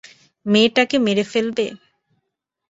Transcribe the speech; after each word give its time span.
মেয়েটাকে 0.45 0.97
মেরে 1.05 1.23
ফেলবে? 1.31 1.65